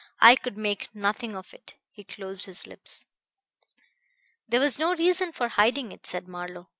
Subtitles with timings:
[0.19, 3.05] I could make nothing of it." He closed his lips.
[4.49, 6.69] "There was no reason for hiding it," said Marlowe.